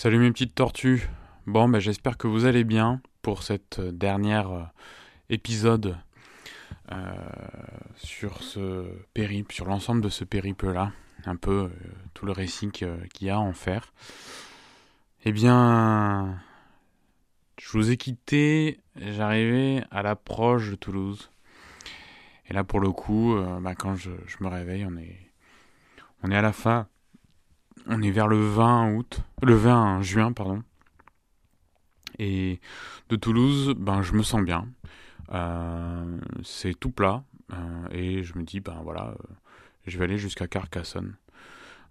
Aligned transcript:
Salut 0.00 0.20
mes 0.20 0.30
petites 0.30 0.54
tortues. 0.54 1.08
Bon, 1.48 1.68
ben, 1.68 1.80
j'espère 1.80 2.18
que 2.18 2.28
vous 2.28 2.44
allez 2.44 2.62
bien 2.62 3.02
pour 3.20 3.42
cette 3.42 3.80
dernière 3.80 4.48
euh, 4.48 4.62
épisode 5.28 5.96
euh, 6.92 7.04
sur 7.96 8.44
ce 8.44 8.86
périple, 9.12 9.52
sur 9.52 9.64
l'ensemble 9.64 10.00
de 10.00 10.08
ce 10.08 10.22
périple-là, 10.22 10.92
un 11.26 11.34
peu 11.34 11.64
euh, 11.64 11.70
tout 12.14 12.26
le 12.26 12.30
récit 12.30 12.70
qu'il 12.70 13.08
y 13.22 13.28
a 13.28 13.34
à 13.34 13.40
en 13.40 13.52
faire. 13.52 13.92
Eh 15.24 15.32
bien, 15.32 16.40
je 17.60 17.68
vous 17.72 17.90
ai 17.90 17.96
quitté, 17.96 18.78
j'arrivais 18.94 19.82
à 19.90 20.04
l'approche 20.04 20.70
de 20.70 20.76
Toulouse. 20.76 21.32
Et 22.46 22.52
là, 22.52 22.62
pour 22.62 22.78
le 22.78 22.92
coup, 22.92 23.36
bah, 23.60 23.74
quand 23.74 23.96
je, 23.96 24.10
me 24.38 24.46
réveille, 24.46 24.86
on 26.22 26.30
est 26.30 26.36
à 26.36 26.42
la 26.42 26.52
fin 26.52 26.86
on 27.88 28.02
est 28.02 28.10
vers 28.10 28.28
le 28.28 28.38
20 28.38 28.92
août, 28.94 29.20
le 29.42 29.54
20 29.54 30.02
juin, 30.02 30.32
pardon. 30.32 30.62
Et 32.18 32.60
de 33.08 33.16
Toulouse, 33.16 33.74
ben, 33.76 34.02
je 34.02 34.12
me 34.12 34.22
sens 34.22 34.42
bien. 34.42 34.68
Euh, 35.32 36.18
c'est 36.42 36.78
tout 36.78 36.90
plat. 36.90 37.24
Euh, 37.52 37.88
et 37.90 38.22
je 38.22 38.36
me 38.36 38.42
dis, 38.42 38.60
ben 38.60 38.80
voilà, 38.82 39.08
euh, 39.08 39.14
je 39.86 39.98
vais 39.98 40.04
aller 40.04 40.18
jusqu'à 40.18 40.46
Carcassonne. 40.46 41.16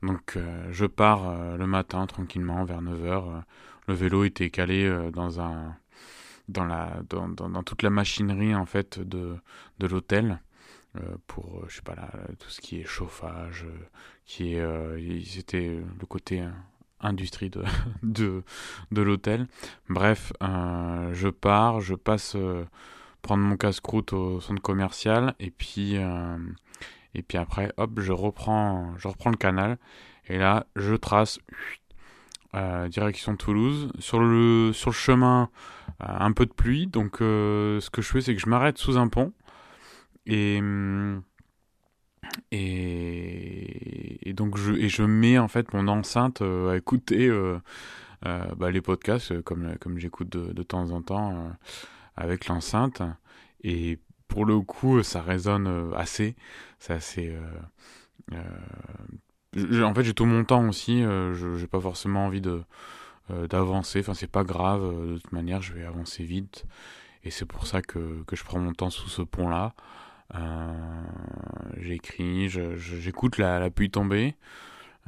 Donc 0.04 0.38
je 0.70 0.86
pars 0.86 1.58
le 1.58 1.66
matin 1.66 2.06
tranquillement 2.06 2.64
vers 2.66 2.84
9h. 2.84 3.42
le 3.88 3.94
vélo 3.96 4.26
était 4.26 4.52
calé 4.52 5.10
dans 5.12 5.42
un 5.42 5.76
dans 6.50 6.66
la 6.66 7.02
dans, 7.10 7.28
dans, 7.28 7.64
toute 7.64 7.82
la 7.82 7.90
machinerie 7.90 8.54
en 8.54 8.68
fait 8.68 9.00
de, 9.00 9.38
de 9.80 9.88
l'hôtel. 9.88 10.40
Euh, 10.98 11.18
pour 11.28 11.58
euh, 11.58 11.66
je 11.68 11.76
sais 11.76 11.82
pas 11.82 11.96
là, 11.96 12.10
tout 12.40 12.50
ce 12.50 12.62
qui 12.62 12.80
est 12.80 12.86
chauffage, 12.86 13.66
euh, 13.66 13.88
qui 14.26 14.56
est 14.56 15.26
c'était 15.26 15.80
le 16.00 16.06
côté 16.06 16.44
industrie 17.02 17.50
de, 17.50 17.64
de, 18.04 18.44
de 18.92 19.02
l'hôtel. 19.02 19.48
Bref, 19.90 20.34
je 20.42 21.30
pars, 21.30 21.82
je 21.82 21.96
passe 21.96 22.36
prendre 23.22 23.44
mon 23.44 23.58
casse-croûte 23.58 24.14
au 24.14 24.40
centre 24.42 24.62
commercial 24.62 25.36
et 25.40 25.52
puis, 25.52 25.96
et 27.14 27.22
puis 27.22 27.38
après, 27.38 27.72
hop, 27.78 28.00
je 28.00 28.12
reprends, 28.12 28.94
je 28.98 29.08
reprends 29.08 29.32
le 29.32 29.38
canal 29.38 29.78
et 30.28 30.38
là, 30.38 30.66
je 30.76 30.96
trace 30.96 31.40
direction 32.90 33.36
Toulouse. 33.36 33.92
Sur 34.00 34.20
le, 34.20 34.72
sur 34.74 34.90
le 34.90 34.96
chemin, 34.96 35.50
un 36.00 36.32
peu 36.32 36.46
de 36.46 36.54
pluie, 36.54 36.88
donc 36.88 37.18
ce 37.20 37.90
que 37.90 38.02
je 38.02 38.08
fais, 38.08 38.22
c'est 38.22 38.34
que 38.34 38.42
je 38.42 38.50
m'arrête 38.50 38.78
sous 38.78 38.98
un 38.98 39.08
pont 39.08 39.34
et, 40.28 40.62
et, 42.52 44.34
donc 44.34 44.58
je, 44.58 44.74
et 44.74 44.90
je 44.90 45.04
mets 45.04 45.38
en 45.38 45.48
fait 45.48 45.74
mon 45.74 45.88
enceinte 45.88 46.42
euh, 46.42 46.72
à 46.72 46.78
écouter 46.78 47.28
euh, 47.28 47.60
euh, 48.26 48.46
bah, 48.56 48.72
les 48.72 48.82
podcasts 48.82 49.42
comme, 49.42 49.78
comme 49.80 49.98
j'écoute 49.98 50.30
de, 50.30 50.54
de, 50.54 50.64
temps 50.64 50.92
en 50.92 51.02
temps 51.02 51.52
avec 52.16 52.48
l'enceinte. 52.48 53.02
Et 53.64 54.00
pour 54.28 54.46
le 54.46 54.60
coup, 54.60 55.02
ça 55.04 55.22
résonne 55.22 55.94
assez. 55.96 56.36
C'est 56.80 57.34
en 59.56 59.94
fait, 59.94 60.04
j'ai 60.04 60.14
tout 60.14 60.26
mon 60.26 60.44
temps 60.44 60.68
aussi. 60.68 61.02
je 61.02 61.60
n'ai 61.60 61.68
pas 61.68 61.80
forcément 61.80 62.26
envie 62.26 62.42
de 62.42 62.64
d'avancer. 63.50 64.00
Enfin, 64.00 64.14
c'est 64.14 64.32
pas 64.32 64.44
grave. 64.44 64.82
De 65.08 65.18
toute 65.18 65.32
manière, 65.32 65.62
je 65.62 65.74
vais 65.74 65.86
avancer 65.86 66.24
vite. 66.24 66.66
Et 67.24 67.32
c'est 67.32 67.46
pour 67.46 67.68
ça 67.68 67.82
que, 67.82 68.24
que 68.24 68.36
je 68.36 68.44
prends 68.44 68.60
mon 68.60 68.74
temps 68.74 68.90
sous 68.90 69.10
ce 69.10 69.22
pont-là. 69.22 69.74
Euh, 70.36 71.04
j'écris, 71.78 72.50
j'écoute 72.50 73.38
la, 73.38 73.70
pluie 73.70 73.90
tomber. 73.90 74.36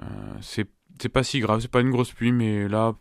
Euh, 0.01 0.05
c'est 0.41 1.09
pas 1.09 1.23
si 1.23 1.39
grave, 1.39 1.59
c'est 1.61 1.71
pas 1.71 1.81
une 1.81 1.91
grosse 1.91 2.11
pluie, 2.11 2.31
mais 2.31 2.67
là, 2.67 2.95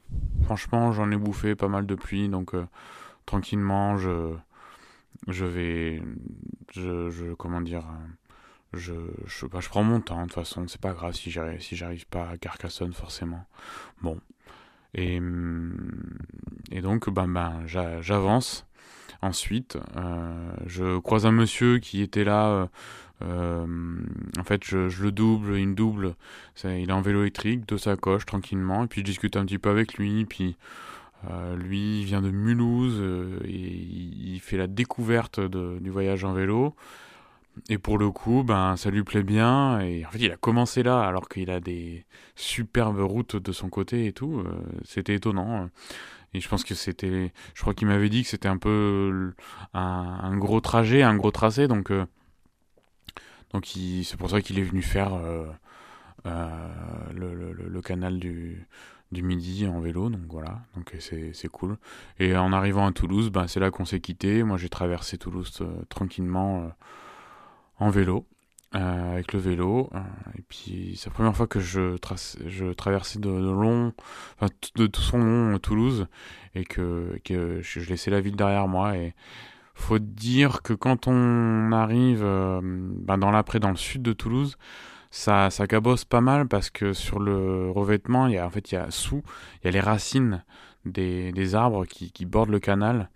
franchement, 0.44 0.92
j'en 0.92 1.10
ai 1.10 1.16
bouffé 1.16 1.54
pas 1.54 1.68
mal 1.68 1.86
de 1.86 1.94
pluie, 1.94 2.28
donc 2.28 2.54
euh, 2.54 2.66
tranquillement, 3.26 3.98
je, 3.98 4.34
je 5.26 5.44
vais, 5.44 6.02
je 6.74 7.34
comment 7.34 7.60
dire, 7.60 7.84
je, 8.72 8.94
je, 9.26 9.46
bah, 9.46 9.60
je 9.60 9.68
prends 9.68 9.82
mon 9.82 10.00
temps, 10.00 10.22
de 10.22 10.26
toute 10.26 10.34
façon, 10.34 10.66
c'est 10.68 10.80
pas 10.80 10.92
grave 10.92 11.14
si 11.14 11.30
j'arrive, 11.30 11.60
si 11.60 11.76
j'arrive 11.76 12.06
pas 12.06 12.28
à 12.28 12.36
Carcassonne, 12.36 12.92
forcément. 12.92 13.44
Bon. 14.02 14.20
Et, 14.94 15.20
et 16.70 16.80
donc, 16.80 17.10
ben, 17.10 17.28
ben, 17.28 17.62
j'avance. 17.66 18.68
Ensuite, 19.20 19.78
euh, 19.96 20.52
je 20.66 20.98
croise 20.98 21.26
un 21.26 21.32
monsieur 21.32 21.78
qui 21.78 22.02
était 22.02 22.24
là. 22.24 22.48
Euh, 22.48 22.66
euh, 23.22 23.66
en 24.38 24.44
fait, 24.44 24.62
je, 24.64 25.02
le 25.02 25.10
double, 25.10 25.58
il 25.58 25.68
me 25.68 25.74
double. 25.74 26.14
il 26.62 26.88
est 26.88 26.92
en 26.92 27.00
vélo 27.00 27.22
électrique, 27.22 27.66
de 27.66 27.76
sa 27.76 27.96
coche, 27.96 28.26
tranquillement. 28.26 28.84
Et 28.84 28.86
puis 28.86 29.00
je 29.00 29.06
discute 29.06 29.36
un 29.36 29.44
petit 29.44 29.58
peu 29.58 29.70
avec 29.70 29.94
lui. 29.94 30.24
Puis 30.24 30.56
lui, 31.56 32.00
il 32.00 32.04
vient 32.04 32.22
de 32.22 32.30
Mulhouse 32.30 33.02
et 33.44 33.50
il 33.50 34.38
fait 34.40 34.56
la 34.56 34.68
découverte 34.68 35.40
du 35.40 35.90
voyage 35.90 36.24
en 36.24 36.32
vélo. 36.32 36.76
Et 37.68 37.78
pour 37.78 37.98
le 37.98 38.10
coup, 38.10 38.42
ben, 38.42 38.76
ça 38.76 38.90
lui 38.90 39.02
plaît 39.04 39.22
bien. 39.22 39.80
Et 39.80 40.04
en 40.06 40.10
fait, 40.10 40.18
il 40.18 40.32
a 40.32 40.36
commencé 40.36 40.82
là, 40.82 41.00
alors 41.00 41.28
qu'il 41.28 41.50
a 41.50 41.60
des 41.60 42.04
superbes 42.36 43.00
routes 43.00 43.36
de 43.36 43.52
son 43.52 43.68
côté 43.68 44.06
et 44.06 44.12
tout. 44.12 44.44
C'était 44.84 45.14
étonnant. 45.14 45.68
Et 46.34 46.40
je 46.40 46.48
pense 46.48 46.64
que 46.64 46.74
c'était, 46.74 47.32
je 47.54 47.60
crois 47.60 47.74
qu'il 47.74 47.88
m'avait 47.88 48.10
dit 48.10 48.22
que 48.22 48.28
c'était 48.28 48.48
un 48.48 48.58
peu 48.58 49.32
un, 49.72 50.36
gros 50.36 50.60
trajet, 50.60 51.02
un 51.02 51.16
gros 51.16 51.30
tracé, 51.30 51.68
donc 51.68 51.90
euh, 51.90 52.04
donc 53.52 53.66
c'est 53.66 54.16
pour 54.18 54.28
ça 54.28 54.42
qu'il 54.42 54.58
est 54.58 54.62
venu 54.62 54.82
faire 54.82 55.14
euh, 55.14 55.46
euh, 56.26 57.12
le, 57.14 57.80
canal 57.80 58.18
du 58.18 58.66
du 59.10 59.22
midi 59.22 59.66
en 59.66 59.80
vélo, 59.80 60.10
donc 60.10 60.20
voilà, 60.28 60.60
donc 60.76 60.94
c'est 61.00 61.48
cool. 61.48 61.78
Et 62.18 62.36
en 62.36 62.52
arrivant 62.52 62.86
à 62.86 62.92
Toulouse, 62.92 63.30
ben, 63.30 63.46
c'est 63.46 63.58
là 63.58 63.70
qu'on 63.70 63.86
s'est 63.86 64.00
quitté. 64.00 64.42
Moi 64.42 64.58
j'ai 64.58 64.68
traversé 64.68 65.16
Toulouse 65.16 65.62
tranquillement 65.88 66.70
en 67.78 67.90
vélo. 67.90 68.26
Euh, 68.74 69.12
avec 69.12 69.32
le 69.32 69.38
vélo. 69.38 69.88
Euh, 69.94 69.98
et 70.38 70.42
puis 70.42 70.94
c'est 70.98 71.08
la 71.08 71.14
première 71.14 71.34
fois 71.34 71.46
que 71.46 71.58
je, 71.58 71.96
trace, 71.96 72.36
je 72.46 72.66
traversais 72.66 73.18
de, 73.18 73.30
long, 73.30 73.94
de 74.76 74.86
tout 74.86 75.00
son 75.00 75.16
long 75.16 75.54
euh, 75.54 75.58
Toulouse 75.58 76.06
et 76.54 76.64
que, 76.64 77.18
que 77.24 77.62
je, 77.62 77.80
laissais 77.88 78.10
la 78.10 78.20
ville 78.20 78.36
derrière 78.36 78.68
moi. 78.68 78.94
Et 78.98 79.14
faut 79.72 79.98
dire 79.98 80.60
que 80.60 80.74
quand 80.74 81.06
on 81.08 81.72
arrive 81.72 82.20
ben 82.20 83.16
dans 83.16 83.30
l'après, 83.30 83.58
dans 83.58 83.70
le 83.70 83.76
sud 83.76 84.02
de 84.02 84.12
Toulouse, 84.12 84.58
ça, 85.10 85.48
ça 85.48 85.64
pas 85.66 86.20
mal 86.20 86.46
parce 86.46 86.68
que 86.68 86.92
sur 86.92 87.20
le 87.20 87.70
revêtement, 87.70 88.26
il 88.26 88.34
y 88.34 88.38
a, 88.38 88.46
en 88.46 88.50
fait, 88.50 88.70
il 88.72 88.74
y 88.74 88.78
a 88.78 88.90
sous, 88.90 89.22
il 89.62 89.66
y 89.66 89.68
a 89.68 89.70
les 89.70 89.80
racines 89.80 90.44
des, 90.88 91.32
des 91.32 91.54
arbres 91.54 91.86
qui, 91.86 92.26
bordent 92.26 92.50
le 92.50 92.60
canal. 92.60 93.10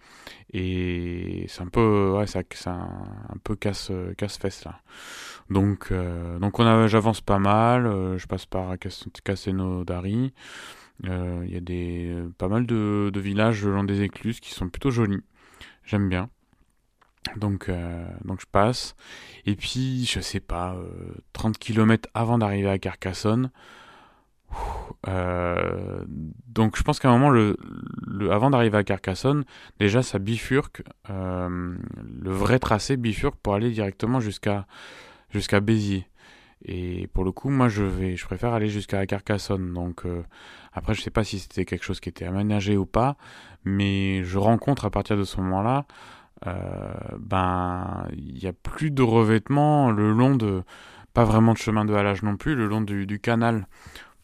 Et 0.52 1.46
c'est 1.48 1.62
un 1.62 1.66
peu 1.66 2.12
ouais 2.16 2.26
ça, 2.26 2.40
un, 2.70 3.38
peu 3.42 3.56
casse 3.56 3.90
casse 4.18 4.36
fesse 4.38 4.64
là. 4.64 4.80
Donc 5.50 5.88
euh, 5.90 6.38
donc 6.38 6.58
on 6.58 6.86
j'avance 6.86 7.20
pas 7.20 7.38
mal 7.38 7.86
euh, 7.86 8.18
je 8.18 8.26
passe 8.26 8.46
par 8.46 8.74
Casseno 9.24 9.84
d'Ari. 9.84 10.32
Euh, 11.06 11.42
il 11.46 11.52
y 11.52 11.56
a 11.56 11.60
des 11.60 12.14
pas 12.38 12.48
mal 12.48 12.66
de, 12.66 13.10
villages 13.16 13.64
le 13.64 13.72
long 13.72 13.84
des 13.84 14.02
écluses 14.02 14.40
qui 14.40 14.52
sont 14.52 14.68
plutôt 14.68 14.90
jolis. 14.90 15.22
J'aime 15.84 16.08
bien. 16.08 16.28
Donc 17.36 17.70
donc 18.24 18.40
je 18.40 18.46
passe. 18.46 18.94
Et 19.46 19.56
puis 19.56 20.06
je 20.06 20.20
sais 20.20 20.40
pas 20.40 20.76
30 21.32 21.58
km 21.58 22.08
avant 22.14 22.38
d'arriver 22.38 22.68
à 22.68 22.78
Carcassonne 22.78 23.50
euh, 25.08 26.04
donc 26.48 26.76
je 26.76 26.82
pense 26.82 26.98
qu'à 26.98 27.10
un 27.10 27.18
moment, 27.18 27.52
avant 28.30 28.50
d'arriver 28.50 28.78
à 28.78 28.84
Carcassonne, 28.84 29.44
déjà 29.78 30.02
ça 30.02 30.18
bifurque, 30.18 30.82
euh, 31.10 31.76
le 32.20 32.30
vrai 32.30 32.58
tracé 32.58 32.96
bifurque 32.96 33.36
pour 33.36 33.54
aller 33.54 33.70
directement 33.70 34.20
jusqu'à 34.20 34.66
jusqu'à 35.30 35.60
Béziers. 35.60 36.06
Et 36.64 37.08
pour 37.08 37.24
le 37.24 37.32
coup, 37.32 37.50
moi 37.50 37.68
je 37.68 37.82
vais, 37.82 38.16
je 38.16 38.24
préfère 38.24 38.52
aller 38.52 38.68
jusqu'à 38.68 39.04
Carcassonne. 39.06 39.72
Donc 39.72 40.06
euh, 40.06 40.22
après, 40.72 40.94
je 40.94 41.02
sais 41.02 41.10
pas 41.10 41.24
si 41.24 41.40
c'était 41.40 41.64
quelque 41.64 41.84
chose 41.84 42.00
qui 42.00 42.08
était 42.08 42.24
aménagé 42.24 42.76
ou 42.76 42.86
pas, 42.86 43.16
mais 43.64 44.22
je 44.24 44.38
rencontre 44.38 44.84
à 44.84 44.90
partir 44.90 45.16
de 45.16 45.24
ce 45.24 45.40
moment-là, 45.40 45.86
ben 47.18 48.06
il 48.16 48.42
y 48.42 48.48
a 48.48 48.52
plus 48.52 48.90
de 48.90 49.02
revêtement 49.02 49.92
le 49.92 50.12
long 50.12 50.34
de, 50.34 50.64
pas 51.14 51.24
vraiment 51.24 51.52
de 51.52 51.58
chemin 51.58 51.84
de 51.84 51.94
halage 51.94 52.24
non 52.24 52.36
plus, 52.36 52.56
le 52.56 52.66
long 52.66 52.80
du 52.80 53.20
canal 53.20 53.66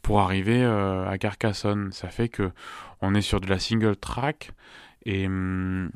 pour 0.02 0.20
arriver 0.20 0.62
euh, 0.62 1.08
à 1.08 1.18
Carcassonne. 1.18 1.92
Ça 1.92 2.08
fait 2.08 2.28
que 2.28 2.50
on 3.00 3.14
est 3.14 3.20
sur 3.20 3.40
de 3.40 3.46
la 3.48 3.58
single 3.58 3.96
track 3.96 4.52
et 5.04 5.26
hum, 5.26 5.90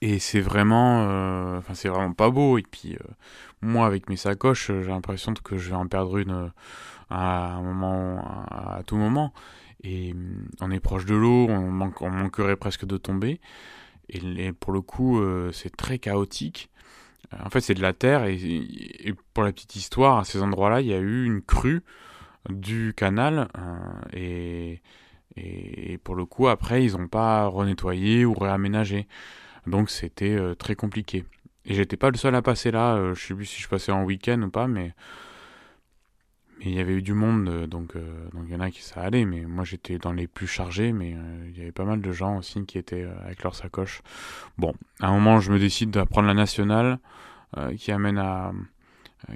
et 0.00 0.18
c'est 0.18 0.40
vraiment 0.40 1.04
euh, 1.08 1.58
enfin 1.58 1.74
c'est 1.74 1.88
vraiment 1.88 2.12
pas 2.12 2.30
beau. 2.30 2.58
Et 2.58 2.62
puis 2.62 2.94
euh, 2.94 3.12
moi 3.60 3.86
avec 3.86 4.08
mes 4.08 4.16
sacoches 4.16 4.66
j'ai 4.68 4.88
l'impression 4.88 5.34
que 5.34 5.58
je 5.58 5.70
vais 5.70 5.76
en 5.76 5.86
perdre 5.86 6.18
une 6.18 6.52
à 7.10 7.54
un 7.54 7.62
moment 7.62 8.46
à, 8.50 8.82
tout 8.86 8.96
moment. 8.96 9.32
Et 9.82 10.12
hum, 10.12 10.48
on 10.60 10.70
est 10.70 10.80
proche 10.80 11.06
de 11.06 11.14
l'eau 11.14 11.46
on, 11.48 11.70
manque, 11.70 12.02
on 12.02 12.10
manquerait 12.10 12.56
presque 12.56 12.84
de 12.86 12.96
tomber. 12.96 13.40
Et, 14.10 14.52
pour 14.52 14.72
le 14.72 14.82
coup 14.82 15.20
c'est 15.52 15.74
très 15.76 15.98
chaotique. 15.98 16.70
En 17.42 17.50
fait 17.50 17.60
c'est 17.60 17.74
de 17.74 17.82
la 17.82 17.94
terre 17.94 18.24
et, 18.24 18.36
et, 18.36 19.14
pour 19.32 19.42
la 19.42 19.50
petite 19.50 19.74
histoire 19.76 20.18
à 20.18 20.24
ces 20.24 20.42
endroits 20.42 20.70
là 20.70 20.80
il 20.82 20.86
y 20.86 20.94
a 20.94 20.98
eu 20.98 21.24
une 21.24 21.42
crue 21.42 21.82
du 22.50 22.92
canal 22.96 23.48
euh, 23.58 23.76
Et, 24.12 24.82
et, 25.36 25.98
pour 25.98 26.14
le 26.14 26.24
coup, 26.26 26.48
après, 26.48 26.84
ils 26.84 26.92
n'ont 26.92 27.08
pas 27.08 27.46
renettoyé 27.46 28.24
ou 28.24 28.34
réaménagé. 28.34 29.06
Donc 29.66 29.90
c'était 29.90 30.38
très 30.58 30.74
compliqué. 30.74 31.24
Et 31.64 31.74
j'étais 31.74 31.96
pas 31.96 32.10
le 32.10 32.18
seul 32.18 32.34
à 32.34 32.42
passer 32.42 32.70
là. 32.70 33.14
je 33.14 33.20
sais 33.20 33.34
plus 33.34 33.46
si 33.46 33.62
je 33.62 33.68
passais 33.68 33.92
en 33.92 34.04
week-end 34.04 34.40
ou 34.42 34.50
pas, 34.50 34.66
mais 34.66 34.94
mais 36.58 36.66
il 36.66 36.74
y 36.74 36.80
avait 36.80 36.94
eu 36.94 37.02
du 37.02 37.14
monde, 37.14 37.48
euh, 37.48 37.66
donc 37.66 37.96
euh, 37.96 38.28
donc 38.32 38.44
il 38.46 38.52
y 38.52 38.56
en 38.56 38.60
a 38.60 38.70
qui 38.70 38.82
ça 38.82 39.00
allait, 39.00 39.24
mais 39.24 39.44
moi 39.44 39.64
j'étais 39.64 39.98
dans 39.98 40.12
les 40.12 40.26
plus 40.26 40.46
chargés, 40.46 40.92
mais 40.92 41.14
euh, 41.14 41.48
il 41.48 41.58
y 41.58 41.62
avait 41.62 41.72
pas 41.72 41.84
mal 41.84 42.00
de 42.00 42.12
gens 42.12 42.38
aussi 42.38 42.64
qui 42.64 42.78
étaient 42.78 43.06
avec 43.24 43.42
leur 43.42 43.54
sacoche. 43.54 44.02
Bon, 44.58 44.74
à 45.00 45.08
un 45.08 45.12
moment 45.12 45.40
je 45.40 45.52
me 45.52 45.58
décide 45.58 45.90
d'apprendre 45.90 46.28
la 46.28 46.34
nationale 46.34 46.98
qui 47.78 47.92
amène 47.92 48.18
à 48.18 48.52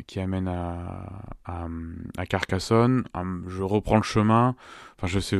qui 0.06 0.20
amène 0.20 0.49
à, 0.49 1.06
à, 1.44 2.26
Carcassonne. 2.26 3.05
Je 3.46 3.62
reprends 3.62 3.96
le 3.96 4.02
chemin. 4.02 4.55
Enfin, 4.96 5.06
je 5.06 5.19
sais, 5.20 5.38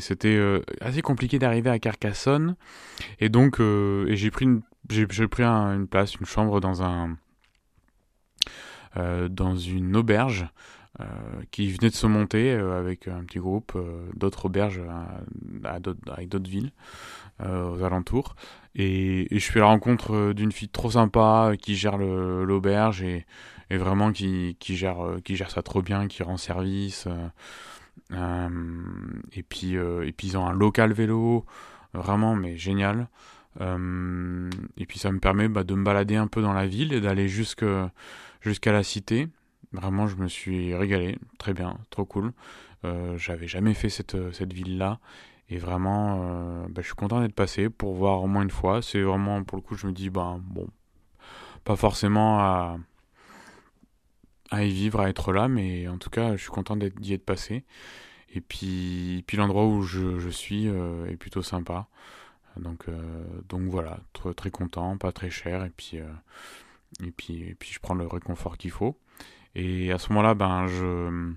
c'était 0.00 0.40
assez 0.80 1.02
compliqué 1.02 1.38
d'arriver 1.38 1.70
à 1.70 1.78
Carcassonne. 1.78 2.56
Et 3.18 3.28
donc, 3.28 3.60
j'ai 3.60 4.30
pris, 4.30 4.44
une, 4.44 4.62
pris 5.28 5.42
une 5.42 5.86
place, 5.86 6.14
une 6.16 6.26
chambre 6.26 6.60
dans 6.60 6.82
un, 6.82 7.16
euh, 8.96 9.28
dans 9.28 9.56
une 9.56 9.94
auberge 9.94 10.42
euh, 10.42 10.48
qui 11.50 11.70
venait 11.70 11.90
de 11.90 11.94
se 11.94 12.06
monter 12.06 12.52
euh, 12.52 12.78
avec 12.78 13.08
un 13.08 13.22
petit 13.24 13.38
groupe 13.38 13.78
d'autres 14.14 14.46
auberges 14.46 14.82
à, 14.88 15.20
avec 16.12 16.28
d'autres 16.28 16.50
villes 16.50 16.72
aux 17.42 17.82
alentours. 17.82 18.36
Et, 18.74 19.26
je 19.30 19.50
fais 19.50 19.60
la 19.60 19.66
rencontre 19.66 20.32
d'une 20.34 20.52
fille 20.52 20.68
trop 20.68 20.90
sympa 20.90 21.52
qui 21.60 21.74
gère 21.74 21.96
l'auberge 21.96 23.02
et, 23.02 23.24
et, 23.70 23.78
vraiment 23.78 24.12
qui, 24.12 24.56
qui, 24.60 24.76
gère, 24.76 25.16
qui 25.24 25.36
gère 25.36 25.50
ça 25.50 25.62
trop 25.62 25.80
bien, 25.80 26.06
qui 26.06 26.22
rend 26.22 26.36
service. 26.36 27.08
et, 28.12 29.42
puis, 29.42 29.74
et 29.74 30.12
puis 30.12 30.26
ils 30.26 30.36
ont 30.36 30.46
un 30.46 30.52
local 30.52 30.92
vélo, 30.92 31.46
vraiment, 31.94 32.36
mais 32.36 32.58
génial. 32.58 33.08
et 33.58 34.86
puis 34.86 34.98
ça 34.98 35.10
me 35.10 35.18
permet 35.18 35.48
bah, 35.48 35.64
de 35.64 35.74
me 35.74 35.84
balader 35.84 36.16
un 36.16 36.26
peu 36.26 36.42
dans 36.42 36.52
la 36.52 36.66
ville 36.66 36.92
et 36.92 37.00
d'aller 37.00 37.26
jusqu'à 37.26 37.90
la 38.66 38.82
cité. 38.82 39.28
Vraiment, 39.72 40.06
je 40.08 40.16
me 40.16 40.26
suis 40.28 40.74
régalé, 40.74 41.18
très 41.38 41.54
bien, 41.54 41.78
trop 41.90 42.04
cool. 42.04 42.32
Euh, 42.84 43.16
J'avais 43.18 43.46
jamais 43.46 43.74
fait 43.74 43.88
cette, 43.88 44.32
cette 44.32 44.52
ville-là. 44.52 44.98
Et 45.50 45.58
vraiment, 45.58 46.20
euh, 46.22 46.66
bah, 46.68 46.80
je 46.80 46.86
suis 46.86 46.94
content 46.94 47.20
d'être 47.20 47.34
passé 47.34 47.70
pour 47.70 47.94
voir 47.94 48.22
au 48.22 48.28
moins 48.28 48.42
une 48.42 48.50
fois. 48.50 48.82
C'est 48.82 49.02
vraiment, 49.02 49.42
pour 49.44 49.56
le 49.56 49.62
coup, 49.62 49.74
je 49.74 49.86
me 49.86 49.92
dis, 49.92 50.08
bah, 50.08 50.38
bon, 50.42 50.68
pas 51.64 51.76
forcément 51.76 52.38
à, 52.40 52.78
à 54.50 54.64
y 54.64 54.70
vivre, 54.70 55.00
à 55.00 55.08
être 55.08 55.32
là, 55.32 55.48
mais 55.48 55.88
en 55.88 55.98
tout 55.98 56.10
cas, 56.10 56.36
je 56.36 56.42
suis 56.42 56.50
content 56.50 56.76
d'y 56.76 57.12
être, 57.14 57.24
passé. 57.24 57.64
Et 58.32 58.40
puis, 58.40 59.24
puis 59.26 59.36
l'endroit 59.36 59.66
où 59.66 59.82
je, 59.82 60.18
je 60.20 60.28
suis 60.28 60.68
euh, 60.68 61.06
est 61.06 61.16
plutôt 61.16 61.42
sympa. 61.42 61.88
Donc, 62.56 62.88
euh, 62.88 63.24
donc 63.48 63.62
voilà, 63.68 64.00
très, 64.12 64.34
très 64.34 64.50
content, 64.50 64.96
pas 64.98 65.12
très 65.12 65.30
cher. 65.30 65.64
Et 65.64 65.70
puis, 65.70 65.98
et 67.04 67.10
puis, 67.10 67.42
et 67.42 67.54
puis 67.54 67.70
je 67.72 67.80
prends 67.80 67.94
le 67.94 68.06
réconfort 68.06 68.56
qu'il 68.58 68.70
faut. 68.70 68.96
Et 69.54 69.92
à 69.92 69.98
ce 69.98 70.10
moment-là, 70.10 70.34
ben, 70.34 70.66
je, 70.66 71.32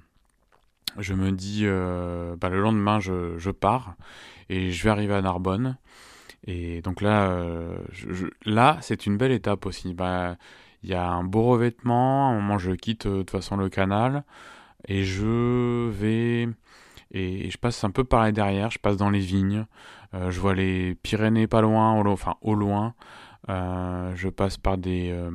je 0.99 1.13
me 1.13 1.31
dis, 1.31 1.61
euh, 1.63 2.35
ben, 2.35 2.49
le 2.49 2.61
lendemain, 2.61 2.99
je, 2.99 3.37
je, 3.37 3.51
pars 3.51 3.95
et 4.49 4.71
je 4.71 4.83
vais 4.83 4.89
arriver 4.89 5.13
à 5.15 5.21
Narbonne. 5.21 5.77
Et 6.45 6.81
donc 6.81 7.01
là, 7.01 7.29
euh, 7.31 7.77
là 8.45 8.77
c'est 8.81 9.05
une 9.05 9.17
belle 9.17 9.31
étape 9.31 9.65
aussi. 9.65 9.93
Ben, 9.93 10.37
il 10.83 10.89
y 10.89 10.93
a 10.93 11.07
un 11.07 11.23
beau 11.23 11.43
revêtement. 11.43 12.29
À 12.29 12.33
un 12.33 12.35
moment, 12.35 12.57
je 12.57 12.71
quitte 12.71 13.05
euh, 13.05 13.11
de 13.11 13.17
toute 13.19 13.31
façon 13.31 13.57
le 13.57 13.69
canal 13.69 14.23
et 14.87 15.03
je 15.03 15.89
vais 15.89 16.49
et 17.11 17.49
je 17.49 17.57
passe 17.57 17.83
un 17.83 17.91
peu 17.91 18.03
par 18.03 18.23
là 18.23 18.31
derrière. 18.31 18.71
Je 18.71 18.79
passe 18.79 18.97
dans 18.97 19.09
les 19.09 19.19
vignes. 19.19 19.65
je 20.13 20.39
vois 20.39 20.55
les 20.55 20.95
Pyrénées 20.95 21.47
pas 21.47 21.61
loin, 21.61 21.93
enfin 22.05 22.35
au 22.41 22.55
loin. 22.55 22.95
Euh, 23.49 24.15
je 24.15 24.29
passe 24.29 24.57
par 24.57 24.77
des 24.77 25.09
euh, 25.11 25.29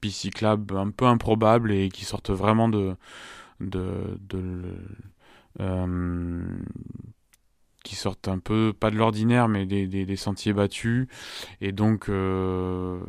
pistes 0.00 0.44
un 0.44 0.90
peu 0.90 1.06
improbables 1.06 1.72
et 1.72 1.88
qui 1.88 2.04
sortent 2.04 2.30
vraiment 2.30 2.68
de, 2.68 2.94
euh, 5.60 6.44
qui 7.82 7.96
sortent 7.96 8.28
un 8.28 8.38
peu 8.38 8.72
pas 8.78 8.90
de 8.90 8.96
l'ordinaire 8.96 9.48
mais 9.48 9.66
des, 9.66 10.16
sentiers 10.16 10.52
battus. 10.52 11.08
Et 11.60 11.72
donc 11.72 12.06
je 12.08 13.00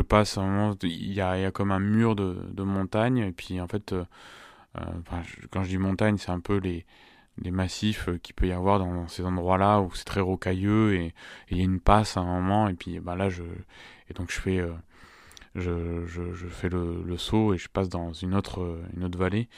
passe 0.00 0.38
un 0.38 0.46
moment 0.46 0.74
il 0.82 1.12
y 1.12 1.20
a, 1.20 1.50
comme 1.50 1.72
un 1.72 1.80
mur 1.80 2.16
de 2.16 2.62
montagne. 2.62 3.18
Et 3.18 3.32
puis 3.32 3.60
en 3.60 3.68
fait 3.68 3.94
quand 5.50 5.62
je 5.62 5.68
dis 5.68 5.78
montagne 5.78 6.16
c'est 6.18 6.32
un 6.32 6.40
peu 6.40 6.58
les 6.58 6.84
des 7.38 7.50
massifs 7.50 8.08
euh, 8.08 8.18
qu'il 8.18 8.34
peut 8.34 8.46
y 8.46 8.52
avoir 8.52 8.78
dans 8.78 9.08
ces 9.08 9.24
endroits-là 9.24 9.80
où 9.80 9.90
c'est 9.94 10.04
très 10.04 10.20
rocailleux 10.20 10.94
et 10.94 11.14
il 11.50 11.58
y 11.58 11.60
a 11.60 11.64
une 11.64 11.80
passe 11.80 12.16
à 12.16 12.20
un 12.20 12.24
moment 12.24 12.68
et 12.68 12.74
puis 12.74 12.98
bah 13.00 13.16
là 13.16 13.28
je 13.28 13.42
et 14.08 14.14
donc 14.14 14.30
je 14.30 14.40
fais 14.40 14.58
euh, 14.58 14.72
je, 15.54 16.04
je, 16.06 16.46
fais 16.48 16.68
le, 16.68 17.02
le, 17.02 17.16
saut 17.16 17.54
et 17.54 17.58
je 17.58 17.68
passe 17.68 17.88
dans 17.88 18.12
une 18.12 18.34
autre 18.34 18.78
une 18.94 19.04
autre 19.04 19.18
vallée 19.18 19.48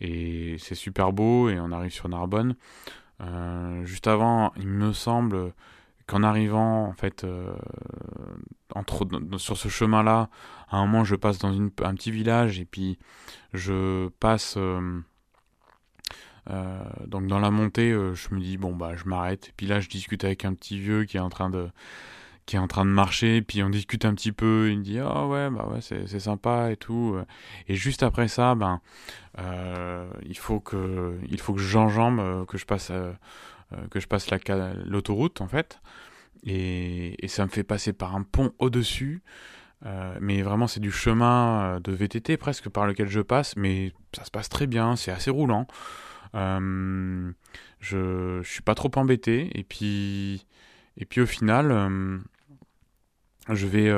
et 0.00 0.56
c'est 0.58 0.74
super 0.74 1.12
beau 1.12 1.48
et 1.48 1.60
on 1.60 1.70
arrive 1.70 1.92
sur 1.92 2.08
Narbonne. 2.08 2.56
Euh, 3.20 3.84
juste 3.84 4.08
avant 4.08 4.52
il 4.56 4.66
me 4.66 4.92
semble 4.92 5.52
qu'en 6.06 6.24
arrivant 6.24 6.86
en 6.86 6.92
fait 6.92 7.22
euh, 7.22 7.54
entre, 8.74 9.06
sur 9.38 9.56
ce 9.56 9.68
chemin 9.68 10.02
là 10.02 10.28
à 10.68 10.78
un 10.78 10.86
moment 10.86 11.04
je 11.04 11.14
passe 11.14 11.38
dans 11.38 11.52
une, 11.52 11.70
un 11.82 11.94
petit 11.94 12.10
village 12.10 12.58
et 12.58 12.64
puis 12.64 12.98
je 13.52 14.08
passe 14.18 14.58
euh, 16.50 16.74
euh, 16.74 17.06
donc 17.06 17.26
dans 17.26 17.38
la 17.38 17.50
montée, 17.50 17.90
euh, 17.90 18.14
je 18.14 18.34
me 18.34 18.40
dis 18.40 18.56
bon 18.56 18.74
bah 18.74 18.92
je 18.96 19.04
m'arrête. 19.08 19.52
Puis 19.56 19.66
là, 19.66 19.80
je 19.80 19.88
discute 19.88 20.24
avec 20.24 20.44
un 20.44 20.54
petit 20.54 20.78
vieux 20.78 21.04
qui 21.04 21.16
est 21.16 21.20
en 21.20 21.30
train 21.30 21.50
de 21.50 21.68
qui 22.46 22.56
est 22.56 22.58
en 22.58 22.68
train 22.68 22.84
de 22.84 22.90
marcher, 22.90 23.40
puis 23.40 23.62
on 23.62 23.70
discute 23.70 24.04
un 24.04 24.14
petit 24.14 24.32
peu, 24.32 24.68
il 24.70 24.78
me 24.78 24.84
dit 24.84 24.98
ah 24.98 25.26
ouais 25.26 25.48
bah 25.50 25.66
ouais 25.72 25.80
c'est 25.80 26.18
sympa 26.18 26.70
et 26.70 26.76
tout. 26.76 27.16
Et 27.68 27.74
juste 27.74 28.02
après 28.02 28.28
ça, 28.28 28.54
ben 28.54 28.80
euh, 29.38 30.06
il 30.26 30.36
faut 30.36 30.60
que 30.60 31.18
il 31.28 31.40
faut 31.40 31.54
que 31.54 31.60
j'enjambe, 31.60 32.20
euh, 32.20 32.44
que 32.44 32.58
je 32.58 32.66
passe 32.66 32.92
que 33.90 33.98
je 33.98 34.06
passe 34.06 34.28
l'autoroute 34.84 35.40
en 35.40 35.48
fait, 35.48 35.80
et, 36.44 37.24
et, 37.24 37.28
ça 37.28 37.44
me 37.44 37.50
fait 37.50 37.64
passer 37.64 37.92
par 37.92 38.14
un 38.14 38.22
pont 38.22 38.52
au 38.58 38.70
dessus. 38.70 39.22
mais 40.20 40.42
vraiment 40.42 40.66
c'est 40.66 40.80
du 40.80 40.92
chemin 40.92 41.80
de 41.80 41.92
VTT 41.92 42.36
presque 42.36 42.68
par 42.68 42.86
lequel 42.86 43.08
je 43.08 43.20
passe, 43.20 43.56
mais 43.56 43.92
ça 44.14 44.24
se 44.24 44.30
passe 44.30 44.48
très 44.48 44.66
bien, 44.66 44.96
c'est 44.96 45.12
assez 45.12 45.30
roulant. 45.30 45.66
Euh, 46.34 47.32
je, 47.80 48.40
je 48.42 48.48
suis 48.48 48.62
pas 48.62 48.74
trop 48.74 48.90
embêté. 48.96 49.50
Et 49.58 49.64
puis, 49.64 50.46
et 50.96 51.04
puis 51.04 51.20
au 51.20 51.26
final, 51.26 51.70
euh, 51.70 52.18
je 53.50 53.66
vais. 53.66 53.90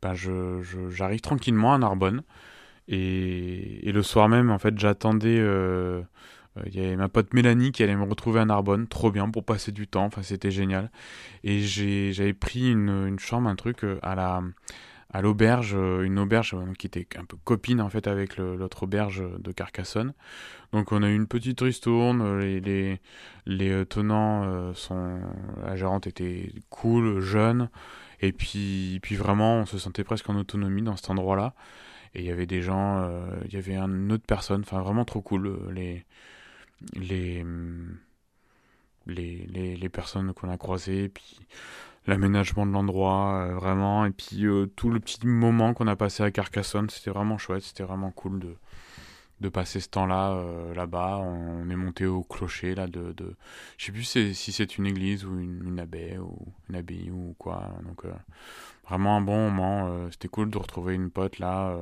Ben 0.00 0.14
je, 0.14 0.62
j'arrive 0.90 1.20
tranquillement 1.20 1.74
à 1.74 1.78
Narbonne. 1.78 2.22
Et, 2.88 3.88
et, 3.88 3.92
le 3.92 4.02
soir 4.02 4.28
même, 4.28 4.50
en 4.50 4.58
fait, 4.58 4.78
j'attendais. 4.78 5.36
Il 6.66 6.74
y 6.74 6.80
avait 6.80 6.96
ma 6.96 7.08
pote 7.08 7.32
Mélanie 7.34 7.70
qui 7.70 7.84
allait 7.84 7.94
me 7.94 8.04
retrouver 8.04 8.40
à 8.40 8.44
Narbonne, 8.44 8.88
trop 8.88 9.12
bien 9.12 9.30
pour 9.30 9.44
passer 9.44 9.70
du 9.70 9.86
temps, 9.86 10.06
enfin 10.06 10.22
c'était 10.22 10.50
génial. 10.50 10.90
Et 11.44 11.60
j'avais 11.60 12.32
pris 12.32 12.72
une, 12.72 13.06
une, 13.06 13.18
chambre, 13.20 13.48
un 13.48 13.54
truc 13.54 13.84
à 14.02 14.14
la, 14.16 14.42
à 15.10 15.22
l'auberge, 15.22 15.74
euh, 15.74 16.02
une 16.02 16.18
auberge 16.18 16.54
euh, 16.54 16.74
qui 16.78 16.86
était 16.86 17.06
un 17.18 17.24
peu 17.24 17.36
copine 17.42 17.80
en 17.80 17.88
fait 17.88 18.06
avec 18.06 18.36
l'autre 18.36 18.82
auberge 18.82 19.22
de 19.38 19.52
Carcassonne. 19.52 20.12
Donc 20.72 20.92
on 20.92 21.02
a 21.02 21.08
eu 21.08 21.14
une 21.14 21.26
petite 21.26 21.60
ristourne, 21.60 22.20
euh, 22.22 22.98
les, 23.46 23.86
tenants 23.86 24.74
sont, 24.74 25.20
la 25.64 25.76
gérante 25.76 26.06
était 26.06 26.52
cool, 26.68 27.20
jeune, 27.20 27.70
et 28.20 28.32
puis, 28.32 28.98
puis 29.02 29.16
vraiment 29.16 29.60
on 29.60 29.66
se 29.66 29.78
sentait 29.78 30.04
presque 30.04 30.28
en 30.28 30.36
autonomie 30.36 30.82
dans 30.82 30.96
cet 30.96 31.10
endroit-là. 31.10 31.54
Et 32.14 32.20
il 32.20 32.26
y 32.26 32.30
avait 32.30 32.46
des 32.46 32.62
gens, 32.62 33.08
il 33.46 33.52
y 33.52 33.56
avait 33.56 33.76
une 33.76 34.12
autre 34.12 34.24
personne, 34.26 34.62
enfin 34.62 34.80
vraiment 34.80 35.04
trop 35.04 35.22
cool, 35.22 35.58
les, 35.72 36.04
les, 36.94 37.44
les, 39.06 39.46
les, 39.46 39.76
les 39.76 39.88
personnes 39.88 40.32
qu'on 40.34 40.50
a 40.50 40.58
croisées, 40.58 41.08
puis 41.08 41.38
l'aménagement 42.08 42.66
de 42.66 42.72
l'endroit, 42.72 43.46
euh, 43.46 43.54
vraiment. 43.54 44.06
Et 44.06 44.10
puis 44.10 44.46
euh, 44.46 44.66
tout 44.66 44.90
le 44.90 44.98
petit 44.98 45.24
moment 45.26 45.74
qu'on 45.74 45.86
a 45.86 45.96
passé 45.96 46.22
à 46.22 46.30
Carcassonne, 46.30 46.90
c'était 46.90 47.10
vraiment 47.10 47.38
chouette, 47.38 47.62
c'était 47.62 47.84
vraiment 47.84 48.10
cool 48.10 48.40
de, 48.40 48.56
de 49.40 49.48
passer 49.48 49.78
ce 49.80 49.88
temps-là 49.90 50.32
euh, 50.32 50.74
là-bas. 50.74 51.18
On 51.18 51.68
est 51.70 51.76
monté 51.76 52.06
au 52.06 52.22
clocher 52.22 52.74
là 52.74 52.86
de, 52.86 53.12
de... 53.12 53.36
je 53.76 53.86
sais 53.86 53.92
plus 53.92 54.04
si 54.34 54.52
c'est 54.52 54.78
une 54.78 54.86
église 54.86 55.24
ou 55.24 55.38
une, 55.38 55.62
une 55.66 55.78
abbaye 55.78 56.18
ou 56.18 56.36
une 56.70 56.76
abbaye 56.76 57.10
ou 57.10 57.34
quoi. 57.38 57.70
Donc 57.86 58.02
vraiment 58.88 59.16
un 59.16 59.20
bon 59.20 59.50
moment. 59.50 60.10
c'était 60.10 60.28
cool 60.28 60.50
de 60.50 60.58
retrouver 60.58 60.94
une 60.94 61.10
pote 61.10 61.38
là 61.38 61.76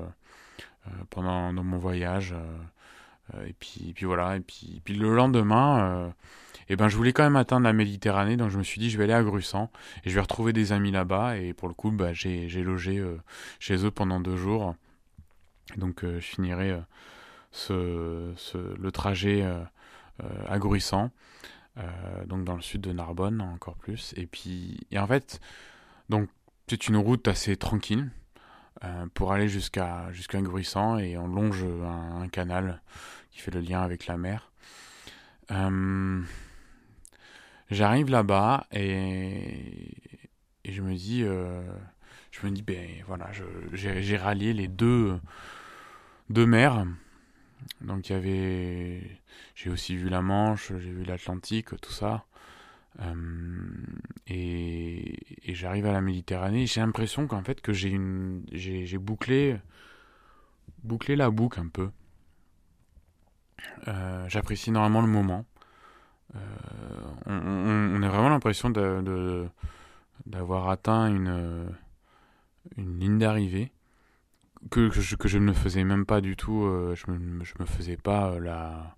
pendant 1.10 1.52
dans 1.52 1.64
mon 1.64 1.78
voyage. 1.78 2.34
Et 3.46 3.52
puis, 3.58 3.92
puis 3.94 4.06
voilà. 4.06 4.36
Et 4.36 4.40
puis, 4.40 4.80
puis 4.84 4.94
le 4.94 5.14
lendemain 5.14 6.12
et 6.68 6.76
ben 6.76 6.88
je 6.88 6.96
voulais 6.96 7.12
quand 7.12 7.22
même 7.22 7.36
atteindre 7.36 7.64
la 7.64 7.72
Méditerranée, 7.72 8.36
donc 8.36 8.50
je 8.50 8.58
me 8.58 8.62
suis 8.62 8.80
dit 8.80 8.90
je 8.90 8.98
vais 8.98 9.04
aller 9.04 9.12
à 9.12 9.22
Grussan 9.22 9.70
et 10.04 10.10
je 10.10 10.14
vais 10.14 10.20
retrouver 10.20 10.52
des 10.52 10.72
amis 10.72 10.90
là-bas. 10.90 11.38
Et 11.38 11.52
pour 11.52 11.68
le 11.68 11.74
coup, 11.74 11.90
bah, 11.90 12.12
j'ai 12.12 12.48
logé 12.62 12.98
euh, 12.98 13.20
chez 13.60 13.84
eux 13.84 13.90
pendant 13.90 14.20
deux 14.20 14.36
jours. 14.36 14.74
Donc 15.76 16.04
euh, 16.04 16.20
je 16.20 16.26
finirai 16.26 16.70
euh, 16.72 18.32
ce, 18.36 18.74
le 18.76 18.92
trajet 18.92 19.46
agrissant. 20.48 21.10
donc 22.26 22.44
dans 22.44 22.56
le 22.56 22.62
sud 22.62 22.80
de 22.80 22.92
Narbonne 22.92 23.40
encore 23.40 23.76
plus. 23.76 24.12
Et 24.16 24.26
puis, 24.26 24.80
et 24.90 24.98
en 24.98 25.06
fait, 25.06 25.40
donc 26.08 26.28
c'est 26.68 26.88
une 26.88 26.96
route 26.96 27.28
assez 27.28 27.56
tranquille 27.56 28.10
pour 29.14 29.32
aller 29.32 29.48
jusqu'à 29.48 30.12
jusqu'à 30.12 30.40
Gruissant 30.40 30.98
et 30.98 31.16
on 31.16 31.26
longe 31.26 31.64
un, 31.64 32.28
canal 32.28 32.82
qui 33.30 33.40
fait 33.40 33.50
le 33.50 33.60
lien 33.60 33.82
avec 33.82 34.06
la 34.06 34.16
mer. 34.16 34.50
J'arrive 37.70 38.10
là-bas 38.10 38.66
et, 38.70 39.90
et, 40.64 40.72
je 40.72 40.82
me 40.82 40.94
dis, 40.94 41.24
euh, 41.24 41.62
je 42.30 42.46
me 42.46 42.52
dis, 42.52 42.62
ben 42.62 42.88
voilà, 43.08 43.30
j'ai 43.72 44.16
rallié 44.16 44.52
les 44.52 44.68
deux, 44.68 45.18
deux 46.30 46.46
mers. 46.46 46.86
Donc 47.80 48.08
il 48.08 48.12
y 48.12 48.14
avait, 48.14 49.20
j'ai 49.56 49.70
aussi 49.70 49.96
vu 49.96 50.08
la 50.08 50.22
Manche, 50.22 50.68
j'ai 50.68 50.92
vu 50.92 51.02
l'Atlantique, 51.02 51.80
tout 51.80 51.92
ça. 51.92 52.24
Euh, 53.00 53.14
et, 54.26 55.14
j'arrive 55.48 55.86
à 55.86 55.92
la 55.92 56.00
Méditerranée. 56.00 56.66
J'ai 56.66 56.80
l'impression 56.80 57.26
qu'en 57.26 57.42
fait 57.42 57.60
que 57.60 57.72
j'ai 57.72 58.98
bouclé, 58.98 59.58
bouclé 60.82 61.16
la 61.16 61.30
boucle 61.30 61.60
un 61.60 61.68
peu. 61.68 61.90
Euh, 63.88 64.28
J'apprécie 64.28 64.70
énormément 64.70 65.00
le 65.00 65.08
moment. 65.08 65.44
Euh, 66.34 66.40
on, 67.26 68.02
a 68.02 68.08
vraiment 68.08 68.28
l'impression 68.28 68.70
d'avoir 70.26 70.68
atteint 70.68 71.06
une, 71.06 71.68
ligne 72.76 73.18
d'arrivée 73.18 73.72
que, 74.70 74.90
je, 74.90 75.38
ne 75.38 75.52
faisais 75.52 75.84
même 75.84 76.04
pas 76.04 76.20
du 76.20 76.36
tout. 76.36 76.68
Je, 76.94 77.10
me, 77.10 77.44
je 77.44 77.54
me 77.60 77.64
faisais 77.64 77.96
pas 77.96 78.38
la 78.40 78.95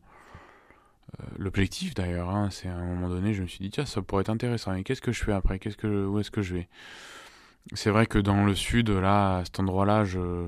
l'objectif 1.38 1.94
d'ailleurs. 1.94 2.30
Hein, 2.30 2.50
c'est 2.50 2.68
à 2.68 2.76
un 2.76 2.84
moment 2.84 3.08
donné, 3.08 3.34
je 3.34 3.42
me 3.42 3.46
suis 3.46 3.60
dit 3.60 3.70
tiens, 3.70 3.86
ça 3.86 4.02
pourrait 4.02 4.22
être 4.22 4.30
intéressant. 4.30 4.74
Et 4.74 4.84
qu'est-ce 4.84 5.02
que 5.02 5.12
je 5.12 5.24
fais 5.24 5.32
après? 5.32 5.58
Qu'est-ce 5.58 5.76
que 5.76 6.06
où 6.06 6.18
est-ce 6.18 6.30
que 6.30 6.42
je 6.42 6.54
vais? 6.54 6.68
C'est 7.74 7.90
vrai 7.90 8.06
que 8.06 8.18
dans 8.18 8.44
le 8.44 8.54
sud, 8.54 8.90
là, 8.90 9.38
à 9.38 9.44
cet 9.44 9.60
endroit-là, 9.60 10.04
je 10.04 10.46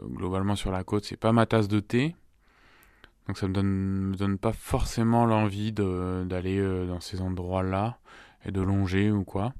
globalement 0.00 0.56
sur 0.56 0.70
la 0.70 0.84
côte, 0.84 1.04
c'est 1.04 1.16
pas 1.16 1.32
ma 1.32 1.46
tasse 1.46 1.68
de 1.68 1.80
thé. 1.80 2.14
Donc 3.26 3.38
ça 3.38 3.46
me 3.46 3.52
donne, 3.52 3.68
me 3.68 4.16
donne 4.16 4.38
pas 4.38 4.52
forcément 4.52 5.24
l'envie 5.24 5.72
d'aller 5.72 6.58
euh, 6.58 6.86
dans 6.86 7.00
ces 7.00 7.20
endroits-là 7.20 7.98
et 8.44 8.50
de 8.50 8.60
longer 8.60 9.10
ou 9.10 9.24
quoi. 9.24 9.52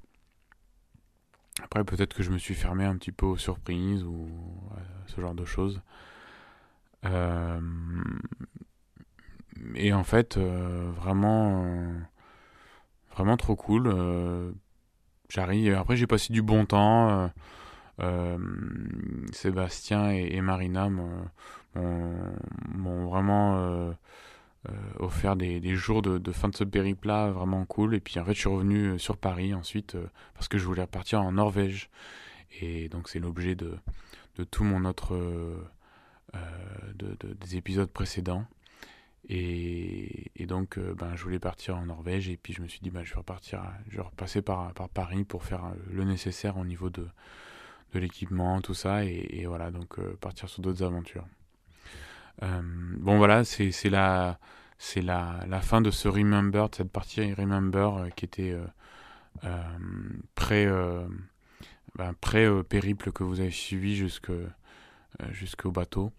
Après 1.62 1.84
peut-être 1.84 2.14
que 2.14 2.22
je 2.22 2.30
me 2.30 2.38
suis 2.38 2.54
fermé 2.54 2.84
un 2.84 2.96
petit 2.96 3.12
peu 3.12 3.26
aux 3.26 3.36
surprises 3.36 4.02
ou 4.02 4.28
ce 5.06 5.20
genre 5.20 5.34
de 5.34 5.44
choses. 5.44 5.80
Euh, 7.04 7.60
et 9.74 9.92
en 9.92 10.04
fait, 10.04 10.36
euh, 10.36 10.90
vraiment, 10.96 11.64
vraiment 13.14 13.36
trop 13.36 13.56
cool. 13.56 14.54
J'arrive. 15.28 15.74
Après 15.74 15.96
j'ai 15.96 16.06
passé 16.06 16.32
du 16.32 16.42
bon 16.42 16.66
temps. 16.66 17.30
Sébastien 19.32 20.10
et, 20.10 20.40
Marina 20.40 20.88
m'ont 20.88 21.28
vraiment 23.08 23.58
euh, 23.58 23.92
euh, 24.68 24.72
offert 24.98 25.36
des, 25.36 25.74
jours 25.74 26.02
de, 26.02 26.32
fin 26.32 26.48
de 26.48 26.56
ce 26.56 26.64
périple-là 26.64 27.30
vraiment 27.30 27.64
cool. 27.64 27.94
Et 27.94 28.00
puis 28.00 28.18
en 28.18 28.24
fait, 28.24 28.34
je 28.34 28.40
suis 28.40 28.48
revenu 28.48 28.86
euh, 28.86 28.98
sur 28.98 29.16
Paris 29.16 29.54
ensuite 29.54 29.96
parce 30.34 30.48
que 30.48 30.58
je 30.58 30.64
voulais 30.64 30.82
repartir 30.82 31.22
en 31.22 31.32
Norvège. 31.32 31.90
Et 32.60 32.88
donc 32.88 33.08
c'est 33.08 33.20
l'objet 33.20 33.54
de, 33.54 33.78
tout 34.50 34.64
mon 34.64 34.84
autre 34.84 35.16
de, 36.94 37.16
des 37.40 37.56
épisodes 37.56 37.90
précédents. 37.90 38.44
Et, 39.32 40.46
donc, 40.46 40.80
ben, 40.80 41.14
je 41.14 41.22
voulais 41.22 41.38
partir 41.38 41.76
en 41.76 41.86
Norvège 41.86 42.28
et 42.28 42.36
puis 42.36 42.52
je 42.52 42.60
me 42.60 42.66
suis 42.66 42.80
dit, 42.80 42.90
ben, 42.90 43.04
je 43.04 43.10
vais 43.10 43.18
repartir, 43.18 43.62
je 43.88 43.96
vais 43.96 44.02
repasser 44.02 44.42
par, 44.42 44.72
par 44.74 44.88
Paris 44.88 45.22
pour 45.22 45.44
faire 45.44 45.72
le 45.88 46.02
nécessaire 46.02 46.56
au 46.56 46.64
niveau 46.64 46.90
de, 46.90 47.06
de 47.94 47.98
l'équipement, 48.00 48.60
tout 48.60 48.74
ça, 48.74 49.04
et, 49.04 49.44
voilà, 49.46 49.70
donc 49.70 50.00
partir 50.16 50.48
sur 50.48 50.62
d'autres 50.62 50.82
aventures. 50.82 51.26
Euh, 52.42 52.62
bon 52.98 53.18
voilà, 53.18 53.44
c'est 53.44 53.90
la 53.90 54.38
c'est 54.78 55.02
la, 55.02 55.60
fin 55.60 55.82
de 55.82 55.90
ce 55.90 56.08
Remember, 56.08 56.70
de 56.70 56.76
cette 56.76 56.90
partie 56.90 57.34
Remember 57.34 57.98
euh, 57.98 58.08
qui 58.08 58.24
était 58.24 58.56
euh, 59.44 59.78
pré, 60.34 60.66
ben, 61.96 62.14
périple 62.14 63.12
que 63.12 63.22
vous 63.22 63.40
avez 63.40 63.50
suivi 63.50 63.94
jusque 63.94 64.32
jusqu'au 65.30 65.70
bateau. 65.70 66.12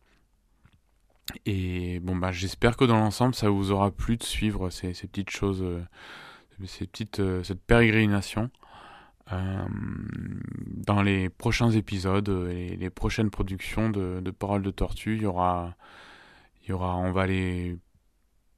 Et 1.46 2.00
bon 2.00 2.16
bah 2.16 2.32
j'espère 2.32 2.76
que 2.78 2.86
dans 2.86 2.98
l'ensemble 2.98 3.36
ça 3.36 3.50
vous 3.50 3.72
aura 3.72 3.92
plu 3.92 4.18
de 4.18 4.24
suivre 4.24 4.70
ces, 4.70 4.92
petites 4.94 5.30
choses, 5.30 5.64
ces 6.66 6.88
petites 6.88 7.22
cette 7.44 7.62
pérégrination. 7.62 8.50
dans 9.30 11.02
les 11.02 11.30
prochains 11.30 11.72
épisodes 11.72 12.30
les 12.30 12.90
prochaines 12.90 13.30
productions 13.30 13.90
de, 13.90 14.32
Paroles 14.32 14.64
de 14.64 14.72
Tortue, 14.72 15.16
il 15.16 15.22
y 15.22 15.26
aura 15.26 15.76
y 16.68 16.74
aura, 16.74 16.98
on 16.98 17.12
va 17.12 17.24
aller 17.24 17.78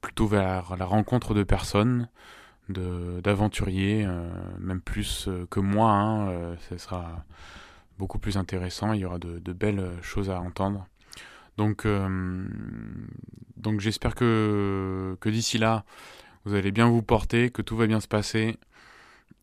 plutôt 0.01 0.27
vers 0.27 0.75
la 0.77 0.85
rencontre 0.85 1.33
de 1.33 1.43
personnes, 1.43 2.09
de 2.69 3.21
d'aventuriers, 3.21 4.05
euh, 4.05 4.29
même 4.59 4.81
plus 4.81 5.27
euh, 5.27 5.45
que 5.49 5.59
moi. 5.59 5.91
Hein, 5.91 6.29
euh, 6.29 6.55
ce 6.69 6.77
sera 6.77 7.25
beaucoup 7.97 8.19
plus 8.19 8.37
intéressant. 8.37 8.93
Il 8.93 9.01
y 9.01 9.05
aura 9.05 9.19
de 9.19 9.53
belles 9.53 9.91
choses 10.01 10.29
à 10.29 10.39
entendre. 10.39 10.87
Donc, 11.57 11.87
donc 13.57 13.79
j'espère 13.79 14.15
que, 14.15 15.17
d'ici 15.25 15.57
là, 15.57 15.85
vous 16.45 16.55
allez 16.55 16.71
bien 16.71 16.87
vous 16.87 17.03
porter, 17.03 17.51
que 17.51 17.61
tout 17.61 17.77
va 17.77 17.87
bien 17.87 17.99
se 17.99 18.07
passer. 18.07 18.57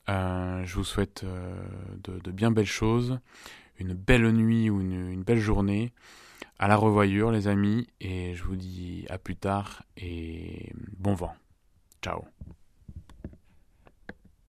je 0.08 0.74
vous 0.74 0.84
souhaite 0.84 1.24
de, 1.24 2.18
de, 2.18 2.30
bien 2.30 2.50
belles 2.50 2.66
choses, 2.66 3.20
une 3.78 3.94
belle 3.94 4.30
nuit 4.32 4.70
ou 4.70 4.80
une, 4.80 5.10
une 5.10 5.22
belle 5.22 5.38
journée 5.38 5.92
à 6.60 6.68
la 6.68 6.76
revoyure 6.76 7.30
les 7.30 7.48
amis 7.48 7.86
et 8.00 8.34
je 8.34 8.44
vous 8.44 8.54
dis 8.54 9.06
à 9.08 9.18
plus 9.18 9.36
tard 9.36 9.82
et 9.96 10.72
bon 10.98 11.14
vent. 11.14 11.34
Ciao 12.02 12.24